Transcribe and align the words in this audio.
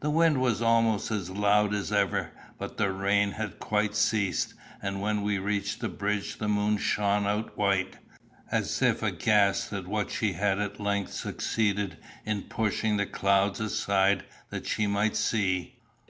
The 0.00 0.10
wind 0.10 0.42
was 0.42 0.60
almost 0.60 1.10
as 1.10 1.30
loud 1.30 1.72
as 1.72 1.90
ever, 1.90 2.32
but 2.58 2.76
the 2.76 2.92
rain 2.92 3.30
had 3.30 3.58
quite 3.58 3.96
ceased, 3.96 4.52
and 4.82 5.00
when 5.00 5.22
we 5.22 5.38
reached 5.38 5.80
the 5.80 5.88
bridge 5.88 6.36
the 6.36 6.48
moon 6.48 6.76
shone 6.76 7.24
out 7.26 7.56
white, 7.56 7.96
as 8.52 8.82
if 8.82 9.02
aghast 9.02 9.72
at 9.72 9.86
what 9.86 10.10
she 10.10 10.34
had 10.34 10.58
at 10.58 10.80
length 10.80 11.14
succeeded 11.14 11.96
in 12.26 12.42
pushing 12.42 12.98
the 12.98 13.06
clouds 13.06 13.58
aside 13.58 14.24
that 14.50 14.66
she 14.66 14.86
might 14.86 15.16
see. 15.16 15.76